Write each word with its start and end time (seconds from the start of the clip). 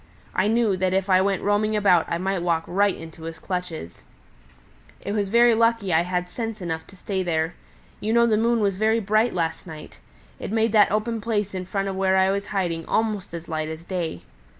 I 0.33 0.47
knew 0.47 0.75
that 0.77 0.95
if 0.95 1.11
I 1.11 1.21
went 1.21 1.43
roaming 1.43 1.75
about 1.75 2.07
I 2.09 2.17
might 2.17 2.41
walk 2.41 2.63
right 2.65 2.95
into 2.97 3.21
his 3.25 3.37
clutches. 3.37 4.01
"It 4.99 5.11
was 5.11 5.31
lucky 5.31 5.93
I 5.93 6.01
had 6.01 6.27
sense 6.27 6.59
enough 6.59 6.87
to 6.87 6.95
stay 6.95 7.21
there. 7.21 7.53
You 7.99 8.11
know 8.11 8.25
the 8.25 8.35
moon 8.35 8.61
was 8.61 8.77
very 8.77 8.99
bright 8.99 9.35
last 9.35 9.67
night. 9.67 9.99
It 10.39 10.51
made 10.51 10.71
that 10.71 10.91
open 10.91 11.21
place 11.21 11.53
in 11.53 11.67
front 11.67 11.87
of 11.87 11.95
where 11.95 12.17
I 12.17 12.31
was 12.31 12.47
hiding 12.47 12.83
almost 12.87 13.31
as 13.35 13.47
light 13.47 13.69
as 13.69 13.85
day. 13.85 14.23